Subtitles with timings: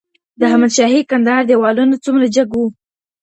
[0.39, 2.65] د احمد شاهي کندهار دیوالونه څومره جګ وو؟